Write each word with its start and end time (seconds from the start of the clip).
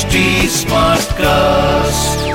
HD 0.00 0.20
cast 1.14 2.28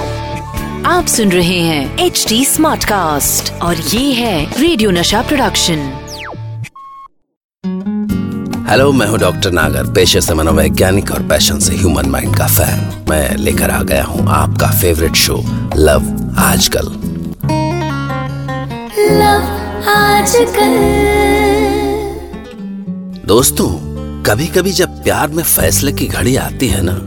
आप 0.85 1.05
सुन 1.08 1.31
रहे 1.31 1.59
हैं 1.59 2.05
एच 2.05 2.25
डी 2.29 2.43
स्मार्ट 2.45 2.83
कास्ट 2.85 3.51
और 3.61 3.75
ये 3.75 4.11
है 4.13 4.61
रेडियो 4.61 4.90
नशा 4.92 5.22
प्रोडक्शन 5.22 5.79
हेलो 8.70 8.91
मैं 8.91 9.07
हूँ 9.07 9.20
डॉक्टर 9.20 9.51
नागर 9.51 9.91
पेशे 9.93 10.21
से 10.21 10.33
मनोवैज्ञानिक 10.33 11.11
और 11.11 11.27
पैशन 11.29 11.59
से 11.59 11.75
ह्यूमन 11.75 12.09
माइंड 12.09 12.36
का 12.38 12.47
फ़ैन 12.49 13.05
मैं 13.09 13.36
लेकर 13.38 13.71
आ 13.71 13.82
गया 13.84 14.04
हूँ 14.04 14.27
आपका 14.34 14.71
favourite 14.82 15.16
show 15.23 15.41
love 15.77 16.07
Aajkal 16.43 16.93
love 19.16 19.89
Aajkal 19.95 20.77
दोस्तों 23.25 23.70
कभी 24.25 24.47
कभी 24.50 24.71
जब 24.73 25.04
प्यार 25.04 25.27
में 25.29 25.43
फैसले 25.45 25.91
की 25.93 26.07
घड़ी 26.09 26.36
आती 26.39 26.68
है 26.68 26.82
ना 26.84 26.99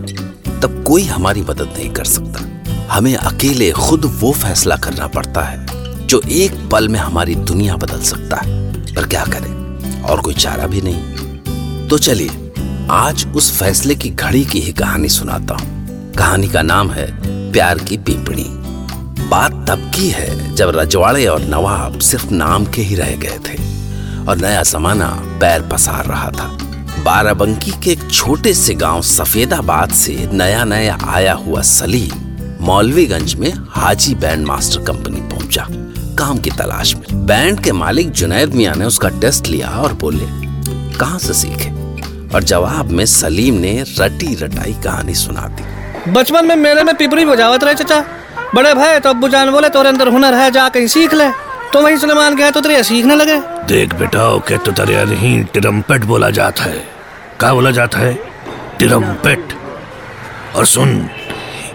तब 0.61 0.85
कोई 0.87 1.03
हमारी 1.03 1.41
मदद 1.41 1.75
नहीं 1.79 1.91
कर 1.91 2.05
सकता। 2.05 2.45
हमें 2.95 3.17
अकेले 3.17 3.71
खुद 3.71 4.17
वो 4.21 4.33
फैसला 4.33 4.77
करना 4.77 5.07
पड़ता 5.07 5.41
है, 5.41 5.67
जो 6.07 6.21
एक 6.29 6.69
पल 6.73 6.89
में 6.89 7.01
हमारी 7.01 7.35
दुनिया 7.35 7.77
बदल 7.77 8.01
सकता 8.01 8.37
है। 8.37 8.73
पर 8.95 9.07
क्या 9.07 9.25
करें? 9.25 10.03
और 10.03 10.21
कोई 10.21 10.35
चारा 10.35 10.67
भी 10.67 10.81
नहीं। 10.85 11.89
तो 11.89 11.99
चलिए, 11.99 12.53
आज 12.91 13.27
उस 13.37 13.59
फैसले 13.59 13.95
की 13.95 14.11
घड़ी 14.11 14.45
की 14.45 14.61
ही 14.61 14.73
कहानी 14.73 15.09
सुनाता 15.09 15.55
हूँ। 15.55 16.13
कहानी 16.15 16.49
का 16.49 16.63
नाम 16.63 16.91
है 16.91 17.07
प्यार 17.53 17.79
की 17.79 17.97
पीपड़ी 17.99 18.47
बात 19.29 19.53
तब 19.69 19.91
की 19.95 20.09
है 20.09 20.55
जब 20.55 20.73
रजवाड़े 20.77 21.27
और 21.27 21.41
नवाब 21.41 21.99
सिर्फ़ 21.99 22.31
नाम 22.31 22.65
के 22.65 22.83
ही 22.83 22.95
रह 22.95 23.17
गए 23.17 23.39
थे, 23.49 23.57
और 24.29 24.37
नया 24.37 24.63
जमाना 24.63 25.09
पैर 25.41 25.63
पसार 25.63 26.05
रहा 26.05 26.31
था। 26.31 26.59
बाराबंकी 26.99 27.71
के 27.85 27.91
एक 27.91 28.11
छोटे 28.11 28.53
से 28.55 28.75
गाँव 28.75 29.03
सफेदाबाद 29.03 29.91
से 29.91 30.29
नया 30.33 30.65
नया 30.65 30.99
आया 31.07 31.33
हुआ 31.35 31.61
सलीम 31.63 32.65
मौलवीगंज 32.67 33.35
में 33.35 33.53
हाजी 33.71 34.15
बैंड 34.15 34.47
मास्टर 34.47 34.83
कंपनी 34.85 35.21
पहुँचा। 35.31 35.67
काम 36.19 36.39
की 36.39 36.51
तलाश 36.51 36.95
में। 36.95 37.27
बैंड 37.27 37.61
के 37.61 37.73
मालिक 37.73 38.11
जुनैद 38.11 38.55
मियाँ 38.55 38.75
ने 38.75 38.85
उसका 38.85 39.09
टेस्ट 39.09 39.47
लिया 39.47 39.69
और 39.69 39.93
बोले, 39.93 40.27
कहाँ 40.99 41.19
से 41.19 41.35
सीखे? 41.35 41.71
और 42.35 42.43
जवाब 42.43 42.91
में 42.91 43.07
सलीम 43.07 43.55
ने 43.55 43.85
रटी 43.99 44.35
रटाई 44.35 44.73
कहानी 44.85 45.15
सुना 45.15 45.49
दी। 45.49 46.13
बचपन 46.13 46.47
में 46.47 46.57
मेले 46.57 46.83
में 46.83 46.95
पिपरी 46.95 47.25
बजावत 47.25 47.65
रहे, 47.65 47.75
चचा। 47.75 48.05
बड़े 48.55 48.75
भाई 48.75 48.99
तो 48.99 49.11
अब्बू 49.11 49.29
जान 49.29 49.51
बोले, 49.51 49.69
तोरे 49.69 49.89
अंदर 49.89 50.09
हुनर 50.09 50.35
है, 50.35 50.51
जा 50.51 50.69
कहीं 50.69 50.87
सीख 50.87 51.15
ले। 51.15 51.48
तो 51.73 51.81
वही 51.83 51.97
सुलेमान 51.99 52.37
गया 52.37 52.51
तो 52.51 52.61
तेरे 52.61 52.83
सीखने 52.83 53.15
लगे? 53.17 53.39
देख 53.67 53.95
बेटा 53.95 54.29
ओके 54.29 54.57
तो 54.59 54.73
तेरे 54.73 55.05
नहीं 55.05 55.45
टिरम्पेट 55.45 56.05
बोला 56.05 56.31
जाता 56.31 56.65
है। 56.65 56.79
क्या 57.41 57.53
बोला 57.55 57.71
जाता 57.71 57.99
है? 57.99 58.15
टिरम्पेट 58.79 59.53
और 60.57 60.67
सुन 60.67 61.09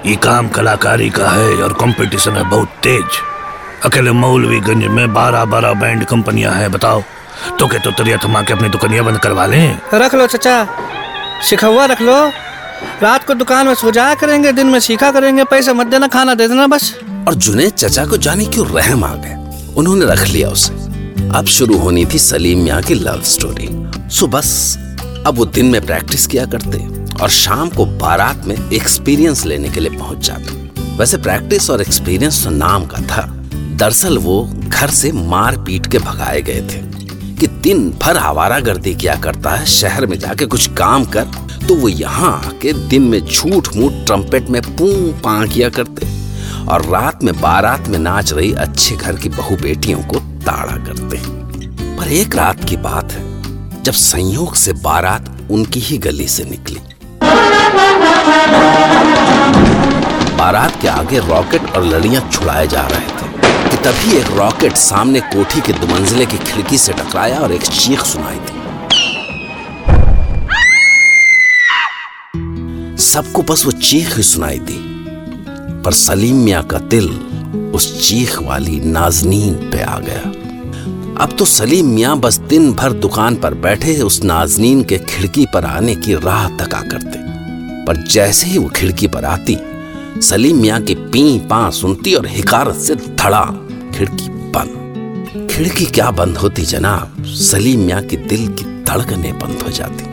ये 0.05 0.15
काम 0.15 0.47
कलाकारी 0.47 1.09
का 1.09 1.29
है 1.29 1.53
और 1.55 1.73
कंपटीशन 1.73 2.31
है 2.31 2.43
बहुत 2.49 2.69
तेज। 2.83 3.19
अकेले 3.85 4.11
मौलवीगंज 4.11 4.85
में 4.87 5.13
बारह 5.13 5.45
बारह 5.45 5.73
बैंड 5.73 6.05
कंपनियाँ 6.05 6.53
हैं 6.53 6.71
बताओ। 6.71 7.03
तो 7.59 7.67
के 7.67 7.79
तो 7.79 7.91
तेरिया 7.91 8.17
थमा 8.17 8.41
के 8.41 8.53
अपनी 8.53 8.69
दुकानियाँ 8.69 9.05
बंद 9.05 9.17
करवा 9.17 9.45
लें? 9.45 9.79
रख 9.93 10.15
लो 10.15 10.27
चचा। 10.27 10.67
सिखवा 11.49 11.85
रख 11.85 12.01
लो। 12.01 12.17
रात 13.03 13.23
को 13.23 13.33
दुकान 13.33 13.67
में 13.67 13.73
सो 13.75 13.91
जाया 13.91 14.15
करेंगे 14.15 14.51
दिन 14.51 14.67
में 14.67 14.79
सीखा 14.79 15.11
करेंगे 15.11 15.43
पैसे 15.43 15.73
मत 15.73 15.87
देना 15.87 16.07
खाना 16.07 16.33
दे 16.33 16.47
देना 16.47 16.67
बस। 16.67 16.93
और 17.27 17.35
जुनेद 17.35 17.71
चचा 17.71 18.05
को 18.05 18.17
जाने 18.17 18.45
क्यों 18.45 18.67
रहम 18.67 19.03
आ 19.03 19.13
गया? 19.15 19.42
उन्होंने 19.77 20.05
रख 20.05 20.27
लिया 20.27 20.49
उसे। 20.49 20.73
अब 21.29 21.45
शुरू 21.47 21.77
होनी 21.77 22.05
थी 22.05 22.19
सलीम 22.19 22.59
मियाँ 22.59 22.81
की 22.81 22.93
लव 22.93 23.21
स्टोरी 23.25 23.69
सो 24.09 24.27
बस, 24.27 24.77
अब 25.27 25.37
वो 25.37 25.45
दिन 25.47 25.65
में 25.65 25.85
प्रैक्टिस 25.85 26.27
किया 26.27 26.45
करते 26.45 26.85
और 27.21 27.29
शाम 27.29 27.69
को 27.69 27.85
बारात 27.85 28.45
में 28.45 28.55
एक्सपीरियंस 28.55 29.45
लेने 29.45 29.69
के 29.69 29.79
लिए 29.79 29.97
पहुँच 29.97 30.25
जाते। 30.27 30.97
वैसे 30.97 31.17
प्रैक्टिस 31.17 31.69
और 31.69 31.81
एक्सपीरियंस 31.81 32.43
तो 32.43 32.49
नाम 32.49 32.85
का 32.85 33.01
था। 33.01 33.25
दरअसल 33.53 34.17
वो 34.17 34.43
घर 34.63 34.89
से 34.91 35.11
मार 35.11 35.57
पीट 35.57 35.87
के 35.87 35.99
भगाए 35.99 36.41
गए 36.41 36.61
थे 36.63 36.81
कि 37.39 37.47
दिन 37.63 37.89
भर 38.01 38.17
आवारा 38.17 38.59
गर्दी 38.59 38.93
किया 38.95 39.15
करता 39.15 39.51
है, 39.51 39.65
शहर 39.65 40.05
में 40.05 40.17
जाके 40.19 40.45
कुछ 40.45 40.67
काम 40.77 41.05
कर 41.05 41.41
तो 41.67 41.75
वो 41.75 41.89
यहाँ 41.89 42.31
आके 42.37 42.73
दिन 42.89 43.01
में 43.01 43.19
झूठ 43.21 43.75
मूठ 43.75 44.05
ट्रम्पेट 44.05 44.49
में 44.49 44.61
पू 44.61 44.87
पा 45.23 45.45
किया 45.45 45.69
करते। 45.69 46.05
और 46.69 46.85
रात 46.85 47.23
में 47.23 47.33
बारात 47.41 47.87
में 47.87 47.97
नाच 47.99 48.31
रही 48.33 48.53
अच्छे 48.53 48.95
घर 48.95 49.15
की 49.15 49.29
बहु 49.29 49.55
बेटियों 49.55 50.03
को 50.03 50.19
ताड़ा 50.19 50.75
करते 50.85 51.17
हैं। 51.17 51.97
पर 51.97 52.07
एक 52.07 52.35
रात 52.35 52.63
की 52.63 52.77
बात 52.77 53.11
है, 53.11 53.21
जब 53.83 53.93
संयोग 53.93 54.55
से 54.55 54.73
बारात 54.73 55.47
उनकी 55.51 55.79
ही 55.79 55.97
गली 55.97 56.27
से 56.27 56.43
निकली। 56.43 56.79
बारात 60.37 60.81
के 60.81 60.87
आगे 60.87 61.19
रॉकेट 61.19 61.69
और 61.71 61.83
लड़ियाँ 61.83 62.29
छुड़ाए 62.29 62.67
जा 62.67 62.81
रहे 62.81 63.07
थे, 63.09 63.27
कि 63.69 63.77
तभी 63.83 64.17
एक 64.17 64.27
रॉकेट 64.37 64.75
सामने 64.75 65.19
कोठी 65.19 65.61
के 65.61 65.73
दुमंजिले 65.73 66.25
की 66.25 66.37
खिड़की 66.37 66.77
से 66.77 66.93
टकराया 66.93 67.39
और 67.39 67.51
एक 67.51 67.61
चीख 67.61 68.01
सुनाई 68.03 68.39
दी। 68.39 68.61
सबको 73.03 73.41
बस 73.43 73.65
वो 73.65 73.71
चीख 73.71 74.17
ही 74.17 74.23
सुनाई 74.23 74.59
दी। 74.59 74.92
पर 75.85 75.91
सलीम 75.91 76.35
मियाँ 76.35 76.63
का 76.63 76.77
दिल 76.77 77.09
उस 77.75 78.09
चीख 78.09 78.41
वाली 78.43 78.79
नाजनीन 78.79 79.53
पे 79.71 79.81
आ 79.81 79.99
गया। 79.99 80.21
अब 81.23 81.35
तो 81.39 81.45
सलीम 81.45 81.87
मियाँ 81.87 82.19
बस 82.19 82.37
दिन 82.39 82.73
भर 82.73 82.93
दुकान 82.93 83.35
पर 83.35 83.53
बैठे 83.53 84.01
उस 84.01 84.23
नाजनीन 84.23 84.83
के 84.83 84.97
खिड़की 84.97 85.45
पर 85.45 85.65
आने 85.65 85.95
की 85.95 86.13
राह 86.15 86.47
तका 86.57 86.81
करते। 86.81 87.19
पर 87.85 87.97
जैसे 88.07 88.47
ही 88.47 88.57
वो 88.57 88.69
खिड़की 88.69 89.07
पर 89.07 89.25
आती 89.25 89.57
सलीम 90.21 90.61
मियाँ 90.61 90.81
की 90.81 90.95
पी 90.95 91.39
पा 91.39 91.69
सुनती 91.69 92.13
और 92.13 92.27
हिकारत 92.27 92.75
से 92.75 92.95
धड़ा, 92.95 93.45
खिड़की 93.95 94.29
बंद। 94.29 95.49
खिड़की 95.51 95.85
क्या 95.85 96.11
बंद 96.11 96.37
होती 96.37 96.61
जनाब? 96.61 97.23
सलीम 97.25 97.79
मियाँ 97.79 98.01
की 98.01 98.17
दिल 98.17 98.47
की 98.47 98.83
धड़कने 98.83 99.31
बंद 99.33 99.61
हो 99.61 99.69
जाती। 99.69 100.03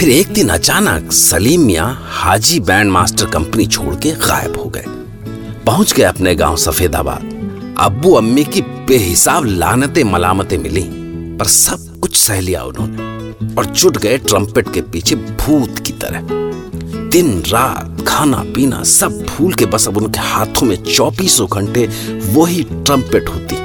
फिर 0.00 0.08
एक 0.08 0.28
दिन 0.28 0.48
अचानक 0.48 1.10
सलीम 1.12 1.60
मियाँ 1.60 2.06
हाजी 2.10 2.60
बैंड 2.60 2.90
मास्टर 2.90 3.26
कंपनी 3.30 3.66
छोड़ 3.66 3.94
के 3.94 4.10
गायब 4.10 4.56
हो 4.56 4.64
गए। 4.64 4.84
पहुँच 5.66 5.92
गए 5.92 6.02
अपने 6.02 6.34
गाँव 6.34 6.56
सफेदाबाद। 6.56 7.74
अब्बू 7.78 8.12
अम्मी 8.12 8.44
की 8.44 8.60
बेहिसाब 8.60 9.44
लानतें 9.44 10.02
मलामतें 10.04 10.56
मिली, 10.58 10.82
पर 11.36 11.46
सब 11.46 12.00
कुछ 12.00 12.16
सह 12.16 12.40
लिया 12.40 12.62
उन्होंने 12.62 13.54
और 13.54 13.66
जुट 13.66 13.96
गए 13.96 14.18
ट्रम्पेट 14.18 14.72
के 14.74 14.82
पीछे 14.82 15.16
भूत 15.16 15.78
की 15.78 15.92
तरह। 15.92 16.20
दिन, 17.10 17.42
रात, 17.48 18.04
खाना, 18.08 18.42
पीना 18.54 18.82
सब 18.82 19.20
भूल 19.26 19.52
के 19.54 19.66
बस 19.66 19.88
अब 19.88 19.96
उनके 19.96 20.20
हाथों 20.20 20.66
में 20.66 20.76
चौबीसों 20.84 21.48
घंटे 21.48 21.86
वही 22.32 22.62
ट्रम्पेट 22.62 23.28
होती। 23.28 23.56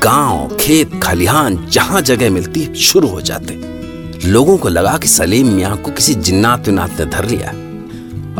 गाँव, 0.00 0.56
खेत, 0.60 1.00
खलिहान 1.02 1.66
जहाँ 1.70 2.00
जगह 2.00 2.30
मिलती, 2.30 2.74
शुरू 2.74 3.08
हो 3.08 3.20
जाते। 3.20 3.81
लोगों 4.24 4.56
को 4.58 4.68
लगा 4.68 4.98
कि 4.98 5.08
सलीम 5.08 5.46
मियाँ 5.46 5.76
को 5.76 5.90
किसी 5.90 6.14
जिन्नात 6.14 6.66
विन्नात 6.66 7.00
ने 7.00 7.06
धर 7.06 7.24
लिया 7.24 7.48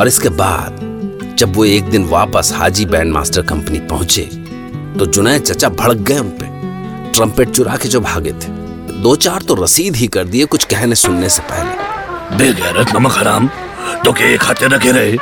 और 0.00 0.08
इसके 0.08 0.28
बाद, 0.28 0.78
जब 1.38 1.56
वो 1.56 1.64
एक 1.64 1.84
दिन 1.84 2.04
वापस 2.04 2.52
हाजी 2.56 2.84
बैंड 2.86 3.12
मास्टर 3.12 3.42
कंपनी 3.42 3.80
पहुँचे 3.80 4.22
तो 4.98 5.06
जुनैद 5.06 5.42
चचा 5.42 5.68
भड़क 5.68 5.96
गए 5.96 6.18
उन 6.18 6.28
पे। 6.28 6.46
ट्रम्पेट 7.12 7.50
चुरा 7.50 7.76
के 7.76 7.88
जो 7.88 8.00
भागे 8.00 8.32
थे। 8.32 8.48
दो 9.02 9.16
चार 9.16 9.42
तो 9.42 9.54
रसीद 9.54 9.96
ही 9.96 10.06
कर 10.06 10.24
दिए 10.24 10.44
कुछ 10.44 10.64
कहने 10.64 10.94
सुनने 10.94 11.28
से 11.28 11.42
पहले। 11.42 12.36
बेगैरत 12.36 12.94
नमक 12.94 13.12
हराम। 13.12 13.48
तो 14.04 14.12
के 14.12 14.24
हाथे 14.24 14.66
रखे 14.66 14.92
रहे? 14.92 15.16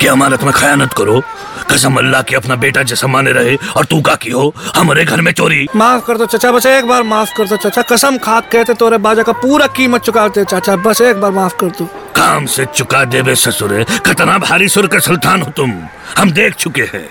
कि 0.00 0.06
अमानत 0.06 0.44
में 0.44 0.52
खयानत 0.52 0.92
करो? 0.92 1.22
कसम 1.70 1.96
अल्लाह 1.96 2.22
की 2.22 2.34
अपना 2.34 2.56
बेटा 2.56 2.82
जैसा 2.82 3.06
माने 3.06 3.32
रहे 3.32 3.56
और 3.76 3.84
तू 3.84 4.00
का 4.00 4.14
की 4.14 4.30
हो? 4.30 4.54
हमारे 4.76 5.04
घर 5.04 5.20
में 5.20 5.32
चोरी। 5.32 5.66
माफ़ 5.76 6.04
कर 6.06 6.18
दो 6.18 6.26
चचा 6.26 6.52
बस 6.52 6.66
एक 6.66 6.86
बार 6.86 7.02
माफ़ 7.02 7.30
कर 7.36 7.48
दो 7.48 7.56
चचा। 7.56 7.82
कसम 7.82 8.18
खा 8.18 8.38
कहते 8.52 8.74
तोरे 8.74 8.98
बाजा 8.98 9.22
का 9.22 9.32
पूरा 9.32 9.66
कीमत 9.66 10.02
चुकाते 10.02 10.44
चाचा 10.44 10.76
बस 10.76 11.00
एक 11.00 11.20
बार 11.20 11.30
माफ़ 11.30 11.56
कर 11.60 11.70
दो। 11.78 11.84
काम 12.16 12.46
से 12.46 12.64
चुका 12.66 13.04
देवे 13.04 13.34
ससुरे 13.36 13.84
कितना 14.06 14.38
भारी 14.38 14.68
सुर 14.68 14.86
के 14.86 15.00
सुल्तान 15.00 15.42
हो 15.42 15.50
तुम। 15.50 15.72
हम 16.18 16.30
देख 16.30 16.54
चुके 16.54 16.82
हैं। 16.94 17.08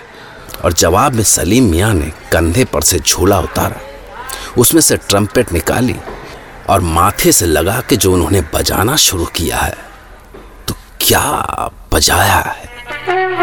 और 0.63 0.73
जवाब 0.73 1.13
में 1.13 1.23
सलीम 1.23 1.69
मियाँ 1.71 1.93
ने 1.93 2.11
कंधे 2.31 2.65
पर 2.65 2.81
से 2.81 2.99
झोला 2.99 3.39
उतारा। 3.39 3.81
उसमें 4.57 4.81
से 4.81 4.97
ट्रम्पेट 5.09 5.51
निकाली 5.53 5.95
और 6.69 6.81
माथे 6.81 7.31
से 7.31 7.45
लगा 7.45 7.81
के 7.89 7.95
जो 7.95 8.13
उन्होंने 8.13 8.41
बजाना 8.53 8.95
शुरू 8.95 9.25
किया 9.35 9.57
है 9.57 9.75
तो 10.67 10.75
क्या 11.01 11.23
बजाया 11.93 12.39
है? 12.39 13.42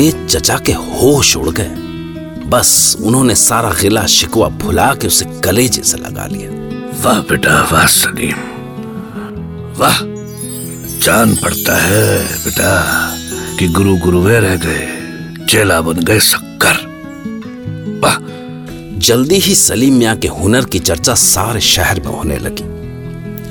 जुनेद 0.00 0.26
चचा 0.28 0.56
के 0.58 0.72
होश 0.72 1.36
उड़ 1.36 1.50
गए। 1.50 2.48
बस 2.48 2.96
उन्होंने 3.00 3.34
सारा 3.34 3.70
गिला 3.80 4.04
शिकवा 4.06 4.48
भुला 4.48 4.86
के 4.94 5.06
उसे 5.06 5.24
कलेजे 5.44 5.82
से 5.82 5.96
लगा 5.96 6.26
लिया। 6.26 6.50
वाह 7.02 7.18
बेटा 7.20 7.54
वाह 7.72 7.86
सलीम। 7.86 8.38
वाह 9.78 9.98
जान 11.04 11.34
पड़ता 11.36 11.76
है 11.76 12.18
बेटा 12.44 12.72
कि 13.58 13.68
गुरु 13.68 13.96
गुरुवे 13.96 14.38
रह 14.40 14.56
गए 14.56 15.46
चेला 15.46 15.80
बन 15.80 16.04
गए 16.04 16.20
शक्कर 16.20 16.78
वाह। 18.02 18.16
जल्दी 18.98 19.38
ही 19.38 19.54
सलीम 19.54 19.94
मियाँ 19.94 20.16
के 20.16 20.28
हुनर 20.28 20.64
की 20.64 20.78
चर्चा 20.78 21.14
सारे 21.14 21.60
शहर 21.60 22.00
में 22.00 22.12
होने 22.14 22.38
लगी। 22.38 22.64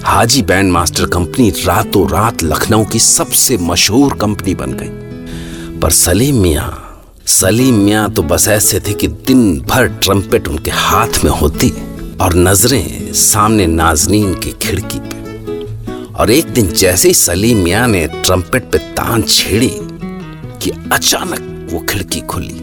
हाजी 0.03 0.41
बैंड 0.41 0.71
मास्टर 0.71 1.05
कंपनी 1.05 1.49
रातों 1.65 2.09
रात 2.09 2.43
लखनऊ 2.43 2.85
की 2.85 2.99
सबसे 2.99 3.57
मशहूर 3.57 4.17
कंपनी 4.21 4.55
बन 4.55 4.73
गई। 4.73 5.08
पर 5.81 5.91
सलीम 5.91 6.35
मियाँ 6.35 7.01
सलीम 7.25 7.75
मियाँ 7.75 8.11
तो 8.11 8.23
बस 8.23 8.47
ऐसे 8.47 8.79
थे 8.79 8.93
कि 8.93 9.07
दिन 9.07 9.61
भर 9.61 9.87
ट्रम्पेट 9.87 10.47
उनके 10.47 10.71
हाथ 10.71 11.23
में 11.23 11.31
होती 11.31 11.69
और 12.21 12.35
नज़रें 12.35 13.13
सामने 13.13 13.67
नाजनीन 13.67 14.33
की 14.35 14.51
खिड़की 14.51 14.99
पे। 14.99 16.13
और 16.13 16.31
एक 16.31 16.45
दिन 16.45 16.67
जैसे 16.67 17.07
ही 17.07 17.13
सलीम 17.13 17.57
मियाँ 17.57 17.87
ने 17.87 18.07
ट्रम्पेट 18.07 18.63
पे 18.63 18.77
तान 18.77 19.21
छेड़ी 19.21 19.71
कि 20.61 20.71
अचानक 20.91 21.69
वो 21.73 21.79
खिड़की 21.79 22.21
खुली। 22.21 22.59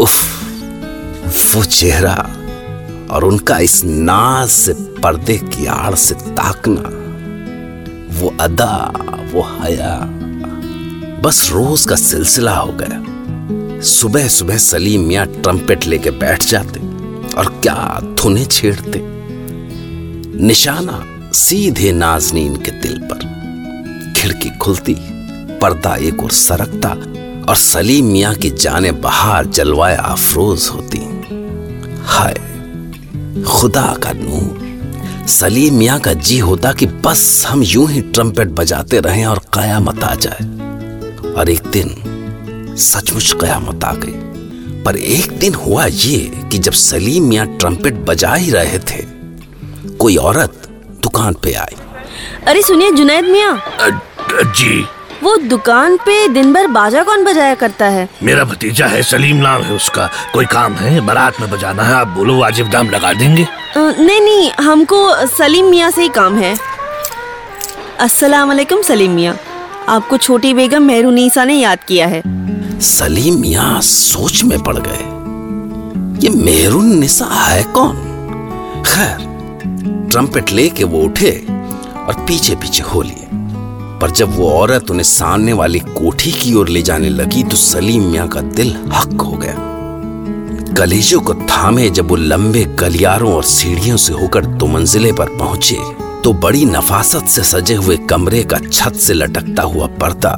उफ, 0.00 0.44
वो 1.54 1.64
चेहरा 1.64 2.30
और 3.10 3.24
उनका 3.24 3.58
इस 3.58 3.84
नाज 3.84 4.48
से 4.48 4.72
पर्दे 4.72 5.38
की 5.38 5.66
आड़ 5.66 5.94
से 5.94 6.14
ताकना, 6.14 6.90
वो 8.20 8.36
अदा, 8.40 8.92
वो 9.32 9.42
हया 9.42 10.15
बस 11.22 11.48
रोज 11.52 11.84
का 11.84 11.96
सिलसिला 11.96 12.54
हो 12.56 12.72
गया 12.72 13.80
सुबह 13.80 14.28
सुबह 14.28 14.58
सलीम 14.58 15.00
मियाँ 15.00 15.26
ट्रम्पेट 15.26 15.86
लेके 15.86 16.10
बैठ 16.10 16.44
जाते 16.44 16.80
और 17.38 17.46
क्या 17.62 18.00
धुने 18.18 18.44
छेड़ते। 18.44 19.00
निशाना 20.46 21.02
सीधे 21.32 21.92
नाजनीन 21.92 22.56
के 22.56 22.70
दिल 22.70 22.98
पर। 23.02 24.12
खिड़की 24.16 24.50
खुलती, 24.58 24.96
पर्दा 25.58 25.94
एक 25.96 26.22
और 26.22 26.30
सरकता 26.30 26.88
और 27.48 27.56
सलीम 27.56 28.06
मियाँ 28.06 28.34
की 28.34 28.50
जाने 28.50 28.92
बाहर 28.92 29.46
जलवाए 29.46 29.96
अफरोज 29.96 30.68
होती। 30.74 30.98
हाय, 32.04 32.34
खुदा 33.48 33.94
का 34.02 34.12
नूर। 34.12 35.26
सलीम 35.28 35.74
मियाँ 35.74 35.98
का 36.00 36.12
जी 36.12 36.38
होता 36.38 36.72
कि 36.72 36.86
बस 36.86 37.44
हम 37.48 37.62
यूँ 37.62 37.90
ही 37.90 38.00
ट्रम्पेट 38.00 38.48
बजाते 38.48 39.00
रहें 39.00 39.26
और 39.26 39.38
कयामत 39.54 40.04
आ 40.04 40.14
जाए। 40.14 40.65
और 41.36 41.50
एक 41.50 41.66
दिन 41.66 42.74
सचमुच 42.80 43.32
कयामत 43.40 43.84
आ 43.84 43.92
गई। 43.94 44.12
पर 44.84 44.96
एक 44.96 45.32
दिन 45.38 45.54
हुआ 45.54 45.86
ये 45.86 46.18
कि 46.52 46.58
जब 46.58 46.72
सलीम 46.72 47.28
मियाँ 47.28 47.46
ट्रम्पेट 47.58 47.94
बजा 48.08 48.34
ही 48.34 48.50
रहे 48.50 48.78
थे 48.90 49.02
कोई 49.98 50.16
औरत 50.16 50.68
दुकान 51.02 51.34
पे 51.34 51.52
आई। 51.54 51.76
अरे 52.46 52.62
सुनिए 52.62 52.90
जुनैद 52.92 53.24
मियाँ। 53.24 53.56
जी। 54.32 54.86
वो 55.22 55.36
दुकान 55.36 55.96
पे 55.96 56.26
दिन 56.28 56.52
भर 56.52 56.66
बाजा 56.66 57.02
कौन 57.02 57.24
बजाया 57.24 57.54
करता 57.54 57.86
है? 57.86 58.08
मेरा 58.22 58.44
भतीजा 58.44 58.86
है 58.86 59.02
सलीम 59.02 59.36
नाम 59.36 59.62
है 59.62 59.74
उसका। 59.74 60.08
कोई 60.32 60.46
काम 60.46 60.74
है? 60.74 61.00
बारात 61.00 61.40
में 61.40 61.50
बजाना 61.50 61.82
है। 61.82 61.94
आप 61.94 62.08
बोलो 62.08 62.38
वाजिब 62.38 62.70
दाम 62.70 62.90
लगा 62.90 63.12
देंगे। 63.12 63.46
नहीं 63.76 64.20
नहीं 64.20 64.50
हमको 64.60 65.26
सलीम 65.26 65.70
मियाँ 65.70 65.90
से 65.90 66.02
ही 66.02 66.08
काम 66.08 66.38
है। 66.38 66.56
अस्सलाम 68.00 68.48
वालेकुम 68.48 68.82
सलीम 68.82 69.12
मियाँ। 69.12 69.36
आपको 69.88 70.16
छोटी 70.16 70.54
बेगम 70.54 70.82
मेहरुनीसा 70.82 71.44
ने 71.44 71.54
याद 71.54 71.78
किया 71.84 72.06
है। 72.06 72.22
सलीम 72.80 73.40
मियाँ 73.40 73.80
सोच 73.80 74.42
में 74.44 74.58
पड़ 74.62 74.76
गए। 74.78 75.04
ये 76.22 76.30
मेहरून 76.34 76.86
निसा 76.98 77.24
है 77.24 77.62
कौन? 77.64 77.96
खैर 78.86 80.08
ट्रम्पेट 80.10 80.52
लेके 80.52 80.84
वो 80.84 81.02
उठे 81.02 81.30
और 82.06 82.14
पीछे 82.28 82.54
पीछे 82.54 82.82
हो 82.82 83.02
लिए। 83.02 83.28
पर 84.00 84.10
जब 84.10 84.36
वो 84.36 84.50
औरत 84.50 84.90
उन्हें 84.90 85.04
सामने 85.04 85.52
वाली 85.52 85.78
कोठी 85.78 86.32
की 86.32 86.54
ओर 86.54 86.68
ले 86.68 86.82
जाने 86.82 87.08
लगी 87.08 87.42
तो 87.42 87.56
सलीम 87.56 88.02
मियाँ 88.02 88.28
का 88.28 88.40
दिल 88.40 88.76
हक 88.94 89.20
हो 89.20 89.32
गया। 89.32 89.54
कलेजों 90.74 91.20
को 91.20 91.34
थामे 91.34 91.88
जब 91.90 92.08
वो 92.08 92.16
लंबे 92.16 92.64
गलियारों 92.64 93.32
और 93.32 93.44
सीढ़ियों 93.44 93.96
से 93.96 94.12
होकर 94.12 94.46
दो 94.46 94.66
मंजिले 94.66 95.12
पर 95.12 95.28
पहुँचे। 95.28 95.78
तो 96.26 96.32
बड़ी 96.32 96.64
नफासत 96.64 97.26
से 97.26 97.42
सजे 97.44 97.74
हुए 97.74 97.96
कमरे 97.96 98.42
का 98.42 98.58
छत 98.58 98.94
से 98.94 99.14
लटकता 99.14 99.62
हुआ 99.62 99.86
पर्दा 99.86 100.32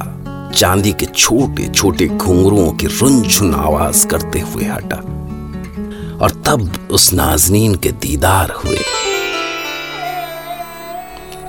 चांदी 0.55 0.93
के 0.93 1.07
छोटे 1.07 1.69
छोटे 1.69 2.07
घुंघरुओं 2.07 2.73
की 2.73 2.87
रुनझुन 2.87 3.55
आवाज़ 3.55 4.07
करते 4.07 4.41
हुए 4.41 4.65
हटा 4.65 4.97
और 6.25 6.43
तब 6.47 6.89
उस 6.91 7.13
नाजनीन 7.13 7.75
के 7.75 7.93
दीदार 7.93 8.51
हुए। 8.51 8.79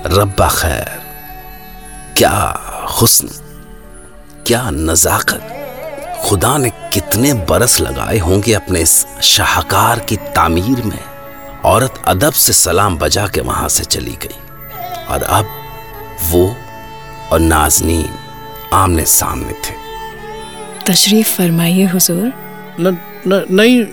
रब्बा 0.06 0.48
खैर, 0.48 0.88
क्या 2.16 2.60
हुस्न, 3.00 3.28
क्या 4.46 4.70
नजाकत। 4.70 5.42
खुदा 6.24 6.56
ने 6.58 6.70
कितने 6.70 7.34
बरस 7.34 7.80
लगाए 7.80 8.18
होंगे 8.18 8.54
अपने 8.54 8.80
इस 8.80 9.06
शाहकार 9.22 9.98
की 9.98 10.16
तामीर 10.16 10.82
में। 10.82 11.09
औरत 11.64 12.02
अदब 12.06 12.32
से 12.32 12.52
सलाम 12.52 12.98
बजा 12.98 13.26
के 13.26 13.40
वहाँ 13.40 13.68
से 13.68 13.84
चली 13.84 14.12
गई। 14.12 14.34
और 15.08 15.22
अब 15.22 15.46
वो 16.22 16.56
और 17.32 17.40
नाजनीन 17.40 18.10
आमने 18.72 19.04
सामने 19.04 19.52
थे। 19.52 19.74
तशरीफ़ 20.86 21.36
फरमाइए 21.36 21.84
हुजूर। 21.84 22.32
न, 22.80 22.98
न, 23.26 23.46
नहीं 23.50 23.84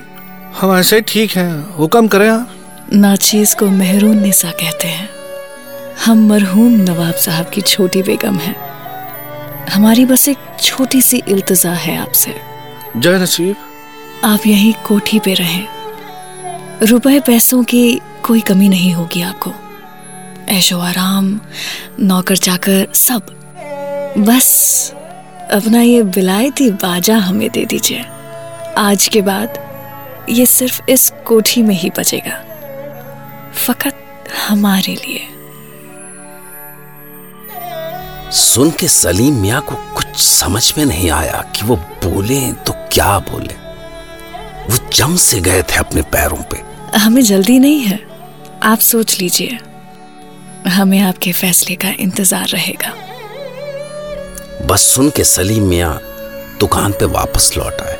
हम 0.57 0.77
ऐसे 0.77 1.01
ठीक 1.01 1.31
हैं। 1.31 1.75
हुक्म 1.75 2.07
करें 2.07 2.29
आप। 2.29 2.49
नाचीज 2.93 3.53
को 3.53 3.65
मेहरून 3.65 4.19
निसा 4.21 4.51
कहते 4.51 4.87
हैं। 4.87 5.09
हम 6.05 6.27
मरहूम 6.27 6.71
नवाब 6.71 7.13
साहब 7.13 7.49
की 7.49 7.61
छोटी 7.61 8.03
बेगम 8.03 8.35
हैं। 8.35 8.55
हमारी 9.69 10.05
बस 10.05 10.29
एक 10.29 10.37
छोटी 10.61 11.01
सी 11.01 11.23
इल्तजा 11.27 11.71
है 11.71 11.97
आपसे। 11.97 12.41
जय 12.97 13.17
नसीब। 13.17 13.55
आप 14.23 14.39
यहीं 14.47 14.73
कोठी 14.73 15.19
पे 15.19 15.33
रहें। 15.33 15.76
रुपए 16.83 17.19
पैसों 17.19 17.63
की 17.63 18.01
कोई 18.23 18.41
कमी 18.41 18.69
नहीं 18.69 18.93
होगी 18.93 19.21
आपको। 19.21 19.51
ऐशो 20.49 20.79
आराम, 20.79 21.39
नौकर 21.99 22.37
चाकर, 22.37 22.87
सब। 22.93 23.21
बस, 24.17 24.91
अपना 25.51 25.81
ये 25.81 26.03
बिलायती 26.03 26.71
बाजा 26.71 27.17
हमें 27.17 27.49
दे 27.49 27.65
दीजिए। 27.65 28.05
आज 28.77 29.07
के 29.07 29.21
बाद 29.21 29.53
ये 30.29 30.45
सिर्फ़ 30.45 30.81
इस 30.89 31.13
कोठी 31.25 31.61
में 31.61 31.75
ही 31.75 31.89
बचेगा। 31.89 32.43
फकत 33.53 33.95
हमारे 34.47 34.95
लिए। 34.95 35.27
सुन 38.31 38.71
के 38.71 38.87
सलीम 38.87 39.35
मियाँ 39.35 39.61
को 39.61 39.75
कुछ 39.75 40.07
समझ 40.15 40.73
में 40.77 40.85
नहीं 40.85 41.11
आया 41.11 41.51
कि 41.55 41.65
वो 41.65 41.75
बोले 41.75 42.53
तो 42.53 42.73
क्या 42.91 43.19
बोले। 43.19 43.66
वो 44.69 44.77
जम 44.93 45.15
से 45.15 45.39
गए 45.39 45.61
थे 45.61 45.77
अपने 45.79 46.01
पैरों 46.01 46.43
पे। 46.51 46.61
हमें 46.97 47.21
जल्दी 47.21 47.59
नहीं 47.59 47.81
है। 47.81 47.99
आप 48.63 48.79
सोच 48.79 49.19
लीजिए। 49.19 49.57
हमें 50.67 50.99
आपके 50.99 51.31
फैसले 51.31 51.75
का 51.75 51.89
इंतज़ार 51.99 52.47
रहेगा। 52.47 52.93
बस 54.67 54.81
सुन 54.81 55.09
के 55.09 55.23
सलीम 55.23 55.63
मियाँ 55.63 55.99
दुकान 56.59 56.91
पे 56.91 57.05
वापस 57.05 57.51
लौट 57.57 57.81
आए। 57.81 57.97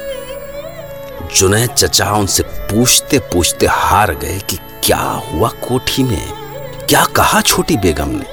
जुनैद 1.37 1.69
चचा 1.69 2.11
उनसे 2.11 2.43
पूछते 2.43 3.19
पूछते 3.19 3.67
हार 3.69 4.13
गए 4.15 4.39
कि 4.39 4.57
क्या 4.83 4.97
हुआ 4.97 5.49
कोठी 5.49 6.03
में? 6.03 6.31
क्या 6.89 7.03
कहा 7.05 7.41
छोटी 7.41 7.77
बेगम 7.77 8.09
ने? 8.09 8.25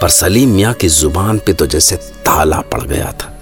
पर 0.00 0.08
सलीम 0.08 0.54
मियाँ 0.54 0.72
की 0.74 0.88
ज़ुबान 0.88 1.38
पे 1.38 1.52
तो 1.52 1.66
जैसे 1.66 1.96
ताला 1.96 2.60
पड़ 2.60 2.82
गया 2.82 3.12
था। 3.12 3.32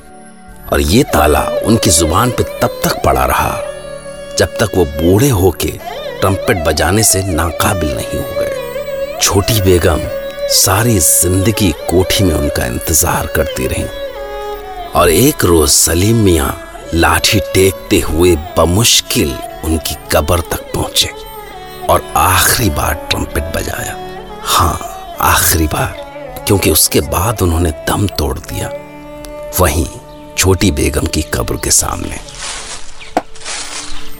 और 0.72 0.80
ये 0.80 1.02
ताला 1.02 1.42
उनकी 1.64 1.90
ज़ुबान 1.90 2.30
पे 2.30 2.42
तब 2.42 2.80
तक 2.84 3.02
पड़ा 3.04 3.24
रहा। 3.24 3.52
जब 4.38 4.56
तक 4.60 4.76
वो 4.76 4.84
बूढ़े 4.84 5.28
होके 5.30 5.70
ट्रम्पेट 6.20 6.64
बजाने 6.66 7.02
से 7.02 7.22
नाकाबिल 7.24 7.94
नहीं 7.96 8.20
हो 8.20 8.40
गए। 8.40 9.18
छोटी 9.22 9.60
बेगम 9.62 10.00
सारी 10.54 10.98
ज़िंदगी 10.98 11.70
कोठी 11.90 12.24
में 12.24 12.34
उनका 12.34 12.66
इंतज़ार 12.66 13.26
करती 13.36 13.66
रही 13.66 13.84
और 14.94 15.10
एक 15.10 15.44
रोज 15.44 15.68
सलीम 15.70 16.24
मियाँ 16.24 16.54
लाठी 16.94 17.40
टेकते 17.54 17.98
हुए 18.00 18.34
बमुश्किल 18.58 19.34
उनकी 19.64 19.94
कब्र 20.12 20.40
तक 20.50 20.70
पहुँचे 20.74 21.08
और 21.90 22.12
आखिरी 22.16 22.70
बार 22.70 22.94
ट्रम्पेट 23.10 23.56
बजाया। 23.56 23.96
हाँ 24.44 24.76
आखिरी 25.22 25.66
बार, 25.66 26.44
क्योंकि 26.46 26.70
उसके 26.70 27.00
बाद 27.02 27.42
उन्होंने 27.42 27.70
दम 27.88 28.06
तोड़ 28.18 28.38
दिया। 28.38 28.68
वहीं 29.60 29.86
छोटी 30.38 30.70
बेगम 30.72 31.06
की 31.06 31.22
कब्र 31.34 31.56
के 31.56 31.70
सामने 31.72 32.16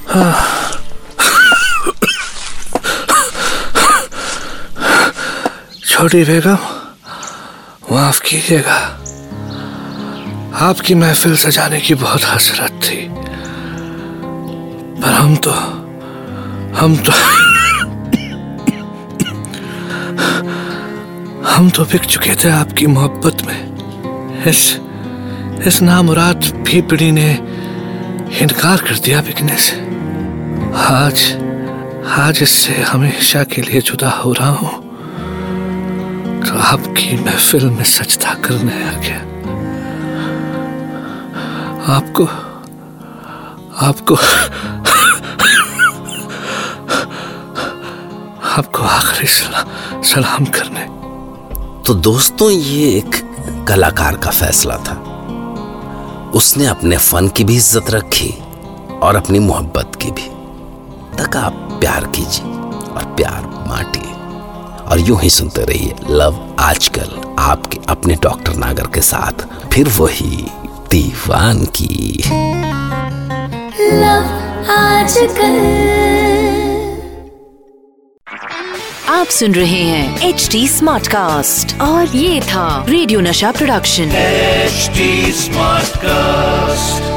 छोटी 5.88 6.25
बेगम, 6.25 6.58
माफ़ 7.92 8.20
कीजिएगा। 8.20 9.00
आपकी 10.68 10.94
महफिल 10.94 11.37
सजाने 11.37 11.80
की 11.80 11.94
बहुत 11.94 12.25
हसरत 12.25 12.70
थी। 12.70 13.08
पर 15.02 15.12
हम 15.12 15.37
तो 15.37 15.50
हम 16.78 16.96
तो 16.96 17.12
हम 21.49 21.70
तो 21.70 21.84
बिक 21.84 22.04
चुके 22.04 22.34
थे 22.34 22.50
आपकी 22.50 22.87
मोहब्बत 22.87 23.42
में। 23.42 23.75
इस 24.44 24.80
इस 25.66 25.82
नामुराद 25.82 26.37
भीपड़ी 26.37 27.12
ने 27.12 27.32
इनकार 28.38 28.76
कर 28.76 28.99
दिया 28.99 29.20
बिकने 29.20 29.56
से। 29.56 29.84
आज 30.75 31.21
आज 32.19 32.38
इससे 32.43 32.73
हमेशा 32.83 33.43
के 33.45 33.62
लिए 33.62 33.81
जुदा 33.81 34.09
हो 34.11 34.33
रहा 34.33 34.49
हूँ। 34.50 34.71
तो 36.40 36.59
आपकी 36.61 37.16
महफिल 37.16 37.64
में 37.66 37.85
सजदा 37.85 38.35
करने 38.45 38.83
आ 38.85 38.93
गया। 38.99 39.21
आपको 41.95 42.25
आपको 43.87 44.16
आपको 48.50 48.83
आखिरी 48.83 49.28
सला, 49.28 49.64
सलाम 50.04 50.45
करने। 50.59 50.85
तो 51.83 51.95
दोस्तों 51.95 52.50
ये 52.50 52.88
एक 52.99 53.23
कलाकार 53.69 54.16
का 54.16 54.31
फैसला 54.33 54.76
था। 54.88 55.00
उसने 56.35 56.66
अपने 56.66 56.97
फन 56.99 57.28
की 57.28 57.45
भी 57.45 57.57
इज़्ज़त 57.57 57.90
रखी 57.90 58.35
और 59.02 59.16
अपनी 59.16 59.38
मोहब्बत 59.38 59.99
की 60.02 60.11
भी। 60.11 60.34
तक 61.14 61.37
आप 61.37 61.52
प्यार 61.80 62.04
कीजिए 62.06 62.52
और 62.92 63.14
प्यार 63.16 63.42
बांटिए। 63.68 64.12
और 64.90 65.00
यूँ 65.00 65.21
ही 65.21 65.30
सुनते 65.30 65.64
रहिए 65.64 65.94
लव 66.11 66.56
आजकल 66.61 67.35
आपके 67.38 67.78
अपने 67.88 68.14
डॉक्टर 68.14 68.54
नागर 68.54 68.87
के 68.87 69.00
साथ। 69.00 69.47
फिर 69.68 69.88
वही 69.88 70.47
दीवान 70.90 71.64
की 71.64 72.23
लव 73.80 74.71
आजकल। 74.71 75.56
आप 79.09 79.26
सुन 79.26 79.54
रहे 79.54 79.83
हैं 79.83 80.21
एच 80.21 80.49
डी 80.52 80.68
स्मार्ट 80.68 81.06
कास्ट 81.06 81.80
और 81.80 82.16
ये 82.16 82.40
था 82.40 82.85
रेडियो 82.88 83.21
नशा 83.21 83.52
प्रोडक्शन। 83.52 84.04
H 84.04 84.90
smart 85.35 85.97
cast 85.97 87.13